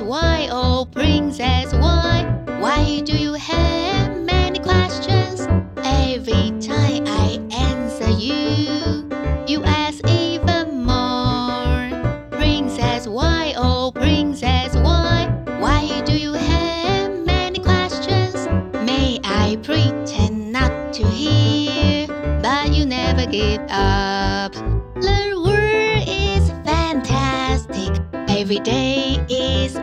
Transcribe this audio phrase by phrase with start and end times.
[0.00, 2.24] Why, oh princess, why?
[2.60, 5.46] Why do you have many questions?
[5.78, 9.08] Every time I answer you,
[9.46, 11.90] you ask even more.
[12.30, 15.28] Princess, why, oh princess, why?
[15.58, 18.46] Why do you have many questions?
[18.84, 22.06] May I pretend not to hear,
[22.42, 24.54] but you never give up.
[26.08, 28.00] Is fantastic.
[28.28, 29.76] Every day is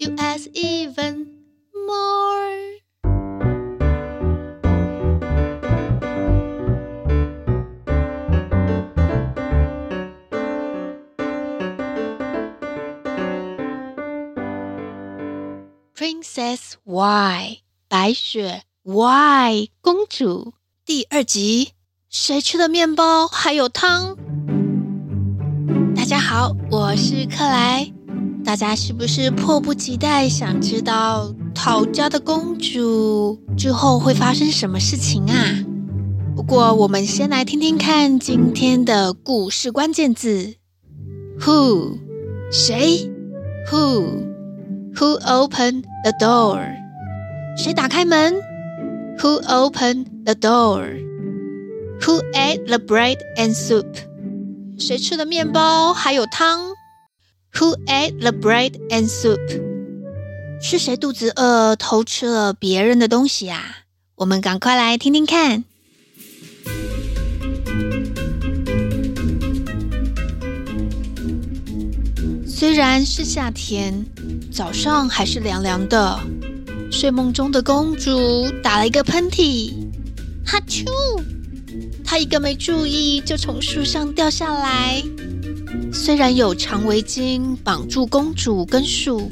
[0.00, 1.26] You ask even
[1.72, 2.76] more.
[15.94, 20.52] 'Princess Why' 白雪 Why 公主
[20.84, 21.72] 第二集，
[22.10, 24.16] 谁吃的面包还有汤？
[25.96, 27.90] 大家好，我是克莱。
[28.43, 35.35] 大家是不是迫不及待想知道逃家的公主之后会发生什么事情啊？
[36.35, 40.55] 不过我们先来听听看今天的故事关键字
[41.39, 41.97] ：Who
[42.51, 43.11] 谁
[43.69, 44.23] ？Who
[44.95, 46.59] Who opened the door？
[47.55, 48.35] 谁打开门
[49.19, 53.85] ？Who opened the door？Who ate the bread and soup？
[54.77, 56.59] 谁吃了面包还有汤
[57.53, 59.39] ？Who ate the bread and soup？
[60.61, 63.79] 是谁肚子饿偷吃了别人的东西啊？
[64.15, 65.63] 我们赶快来听听看。
[72.47, 74.05] 虽然是夏天，
[74.51, 76.19] 早上还是凉凉的。
[76.91, 79.73] 睡梦中的公主打了一个喷嚏，
[80.45, 80.85] 哈啾！
[82.03, 85.01] 她一个没注意，就从树上掉下来。
[85.93, 89.31] 虽然有长围巾绑住公主跟树，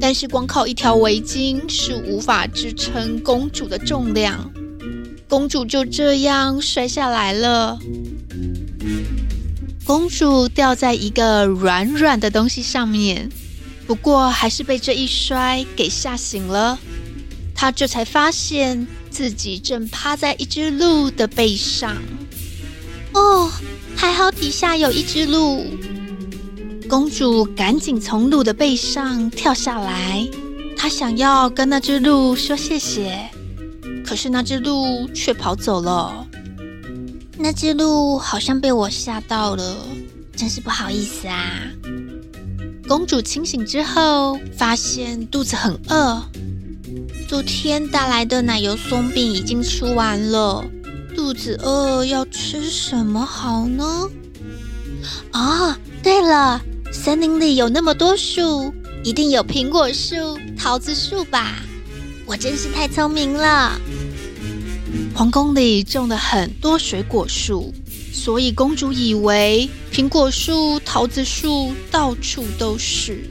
[0.00, 4.50] 但是光靠一条围巾是无法支撑公主的重量。
[5.28, 7.78] 公主就这样摔下来了。
[9.84, 13.30] 公主掉在一个软软的东西上面，
[13.86, 16.78] 不过还是被这一摔给吓醒了。
[17.54, 21.96] 她这才发现自己正趴在一只鹿的背上。
[23.14, 23.50] 哦，
[24.02, 25.64] 还好底下有一只鹿。
[26.88, 30.28] 公主赶紧从鹿的背上跳下来，
[30.76, 33.30] 她想要跟那只鹿说谢谢，
[34.04, 36.26] 可是那只鹿却跑走了。
[37.38, 39.76] 那只鹿好像被我吓到了，
[40.34, 41.62] 真是不好意思啊。
[42.88, 46.20] 公主清醒之后，发现肚子很饿。
[47.28, 50.64] 昨天带来的奶油松饼已经吃完了，
[51.24, 54.10] 肚子饿，要吃什么好呢？
[55.32, 55.72] 哦，
[56.02, 56.60] 对了，
[56.92, 58.74] 森林里有那么多树，
[59.04, 61.62] 一定有苹果树、桃子树吧？
[62.26, 63.80] 我真是太聪明了。
[65.14, 67.72] 皇宫里种了很多水果树，
[68.12, 73.30] 所以公主以为苹果树、桃子树到处都是。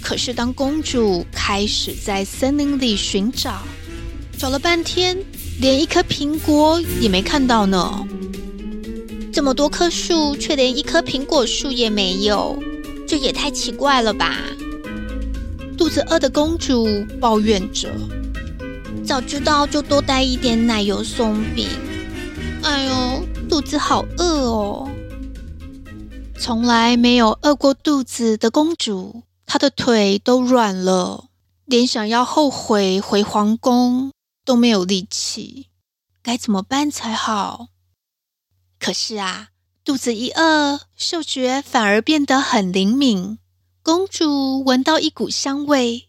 [0.00, 3.64] 可是当公主开始在森林里寻找，
[4.38, 5.18] 找了半天，
[5.60, 8.06] 连一颗苹果也没看到呢。
[9.32, 12.56] 这么多棵树，却连一棵苹果树也没有，
[13.06, 14.36] 这也太奇怪了吧？
[15.76, 16.86] 肚子饿的公主
[17.20, 17.88] 抱怨着。
[19.04, 21.66] 早知道就多带一点奶油松饼。
[22.62, 24.88] 哎呦，肚子好饿哦！
[26.38, 31.24] 从来没有饿过肚子的公主，她的腿都软了，
[31.64, 34.12] 连想要后悔回皇宫
[34.48, 35.68] 都没有力气。
[36.22, 37.66] 该怎么办才好？
[38.80, 39.48] 可是啊，
[39.84, 43.38] 肚子一饿，嗅觉反而变得很灵敏。
[43.82, 46.08] 公主闻到一股香味，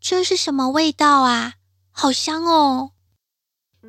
[0.00, 1.56] 这是什么味道啊？
[1.90, 2.92] 好香哦！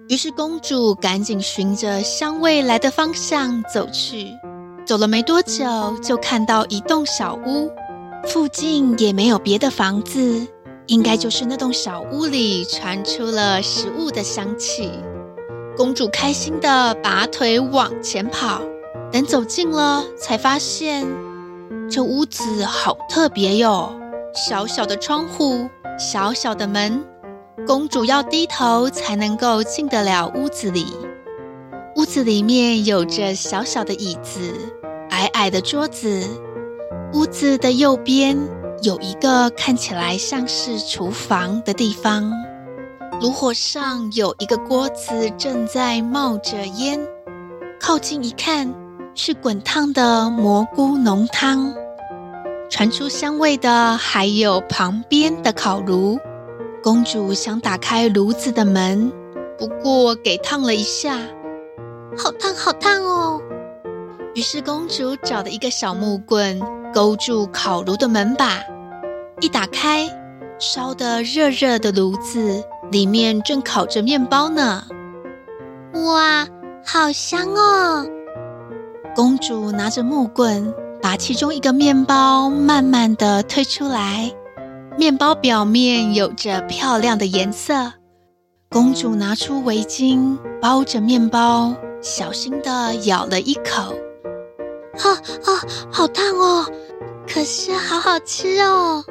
[0.10, 4.34] 于是公主赶紧循着香味来的方向走去。
[4.86, 7.72] 走了没多久，就看到一栋小屋，
[8.28, 10.46] 附近也没有别的房子，
[10.88, 14.92] 应该就是那栋小屋里传出了食物的香气。
[15.76, 18.62] 公主开心地拔腿往前跑，
[19.12, 21.06] 等走近了，才发现
[21.90, 23.94] 这屋子好特别哟！
[24.34, 25.68] 小小的窗户，
[25.98, 27.04] 小小的门。
[27.66, 30.86] 公主要低头才能够进得了屋子里。
[31.96, 34.40] 屋子里面有着小小的椅子、
[35.10, 36.24] 矮矮的桌子。
[37.14, 38.38] 屋子的右边
[38.86, 42.32] 有一个看起来像是厨房的地方，
[43.20, 47.00] 炉火上有一个锅子正在冒着烟。
[47.80, 48.72] 靠近一看，
[49.16, 51.74] 是滚烫的蘑菇浓汤。
[52.70, 56.20] 传出香味的还有旁边的烤炉。
[56.84, 59.12] 公主想打开炉子的门，
[59.58, 61.18] 不过给烫了一下，
[62.16, 63.42] 好烫好烫哦！
[64.36, 66.62] 于是公主找了一个小木棍，
[66.94, 68.64] 勾住烤炉的门把，
[69.42, 70.08] 一打开，
[70.60, 74.84] 烧得热热的炉子里面正烤着面包呢。
[75.94, 76.48] 哇，
[76.86, 78.06] 好香哦！
[79.16, 84.32] 公主拿着木棍，把其中一个面包慢慢地推出来。
[84.98, 87.92] 面包表面有着漂亮的颜色。
[88.70, 93.94] 公主拿出围巾包着面包，小心地咬了一口。
[95.04, 95.12] 啊
[95.46, 95.60] 啊，
[95.92, 96.66] 好烫哦！
[97.28, 99.04] 可是好好吃哦。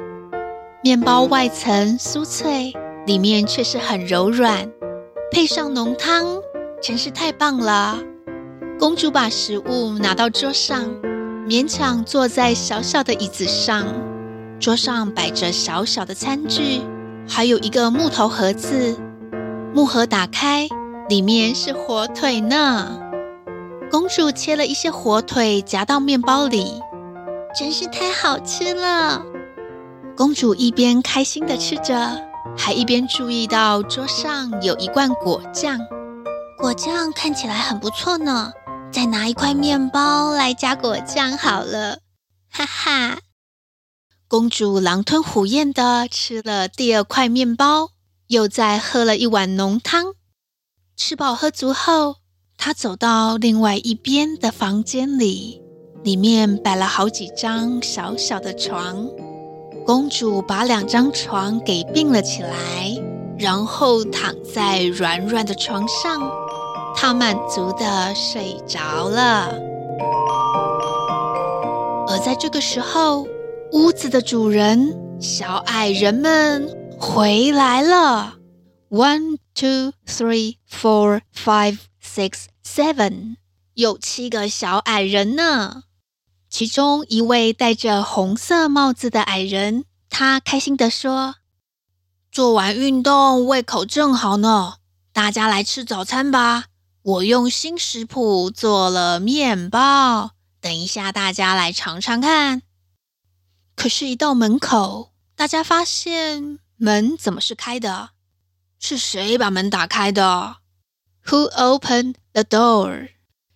[0.85, 2.71] 面包外层酥脆，
[3.07, 4.69] 里面却是很柔软，
[5.31, 6.39] 配上浓汤，
[6.79, 7.97] 真是太棒了。
[8.77, 10.85] 公主把食物拿到桌上，
[11.47, 13.83] 勉强坐在小小的椅子上。
[14.59, 16.81] 桌上摆着小小的餐具，
[17.27, 18.95] 还有一个木头盒子。
[19.73, 20.69] 木盒打开，
[21.09, 22.99] 里面是火腿呢。
[23.89, 26.79] 公主切了一些火腿夹到面包里，
[27.57, 29.25] 真是太好吃了。
[30.17, 32.17] 公主一边开心地吃着，
[32.57, 35.77] 还一边注意到桌上有一罐果酱。
[36.57, 38.53] 果酱看起来很不错呢，
[38.93, 41.99] 再拿一块面包来加果酱好了，
[42.49, 43.17] 哈哈。
[44.29, 47.89] 公主狼吞虎咽地吃了第二块面包，
[48.27, 50.13] 又再喝了一碗浓汤。
[50.95, 52.15] 吃饱喝足后，
[52.57, 55.61] 她走到另外一边的房间里，
[56.05, 59.09] 里面摆了好几张小小的床。
[59.85, 62.51] 公主把两张床给并了起来，
[63.37, 66.27] 然后躺在软软的床上，
[66.95, 69.53] 她满足地睡着了。
[72.07, 73.27] 而在这个时候，
[73.73, 76.67] 屋子的主人，小矮人们
[76.99, 78.37] 回来了。
[78.89, 83.35] One, two, three, four, five, six, seven，
[83.75, 85.83] 有七个小矮人呢。
[86.57, 91.35] 其中一位戴着红色帽子的矮人，他开心地说
[92.31, 94.75] ：“做完运动，胃口正好呢。
[95.11, 96.67] 大家来吃早餐吧。
[97.01, 100.31] 我用新食谱做了面包，
[100.61, 102.61] 等一下大家来尝尝看。”
[103.75, 108.11] 可是，一到门口，大家发现门怎么是开的？
[108.79, 110.59] 是谁把门打开的
[111.25, 113.09] ？Who opened the door？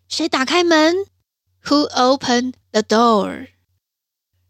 [0.09, 1.05] 谁打开门
[1.63, 3.47] ？Who opened the door？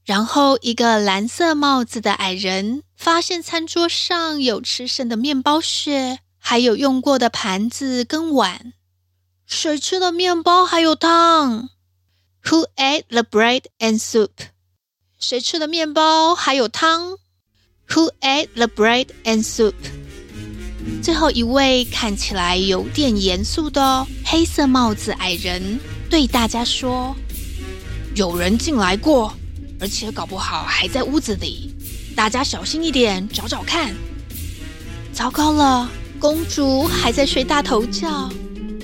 [0.06, 8.74] 然后，一个蓝色帽子的矮人发现餐桌上有吃剩的面包屑，还有用过的盘子跟碗。
[9.45, 11.69] 谁吃了面包还有汤
[12.44, 14.30] ？Who ate the bread and soup？
[15.19, 17.18] 谁吃了面包还有汤
[17.89, 19.74] ？Who ate the bread and soup？
[21.04, 27.16] 最后一位看起来有点严肃的黑色帽子矮人对大家说
[28.19, 29.33] ：“有人进来过，
[29.80, 31.73] 而且搞不好还在屋子里，
[32.18, 33.95] 大家小心一点，找找看。”
[35.16, 38.30] 糟糕了，公主还在睡大头觉，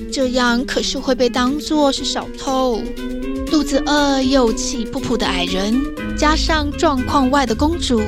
[0.09, 2.81] 这样可是会被当作是小偷。
[3.51, 5.83] 肚子饿又气噗噗的矮人，
[6.17, 8.01] 加上状况外的公主，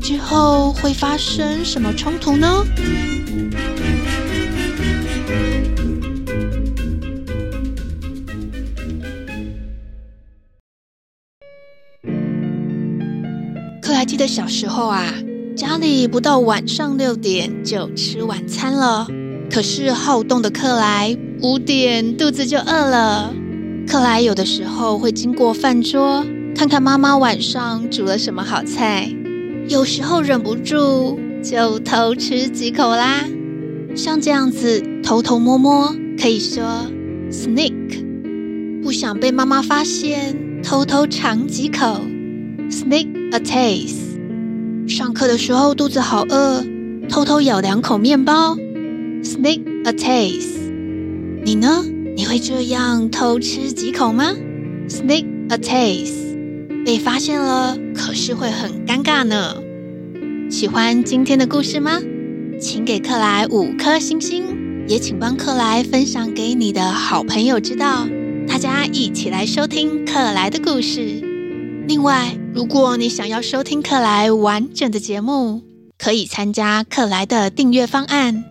[0.00, 2.64] 之后会发生什么冲突呢？
[14.04, 15.02] 克莱记得小时候啊，
[15.56, 19.08] 家里不到晚上六点就吃晚餐了，
[19.50, 23.32] 可是好动的克莱五点肚子就饿了。
[23.88, 26.22] 克莱有的时候会经过饭桌，
[26.54, 29.10] 看看妈妈晚上煮了什么好菜，
[29.68, 33.24] 有时候忍不住就偷吃几口啦。
[33.96, 36.62] 像这样子偷偷摸摸，可以说
[37.30, 37.72] sneak，
[38.82, 42.02] 不想被妈妈发现，偷偷尝几口
[42.74, 44.18] sneak a taste。
[44.88, 46.64] 上课的时候肚子好饿，
[47.08, 48.56] 偷偷咬两口面包
[49.22, 50.58] sneak a taste。
[51.44, 51.84] 你呢？
[52.16, 54.32] 你会这样偷吃几口吗
[54.88, 59.56] ？Sneak a taste，被发现了，可是会很尴尬呢。
[60.50, 62.00] 喜欢今天的故事吗？
[62.60, 64.42] 请给克莱五颗星星。
[64.86, 68.06] 也请帮克莱分享给你的好朋友知道，
[68.46, 71.33] 大家一起来收听克莱的故事。
[71.86, 75.62] 另外，如果你想要收听克莱完整的节目，
[75.98, 78.42] 可以参加克莱的订阅方案。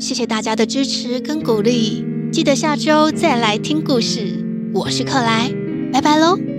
[0.00, 4.44] 谢谢大家的支持跟鼓励，记得下周再来听故事。
[4.74, 5.52] 我是克莱，
[5.92, 6.51] 拜拜喽。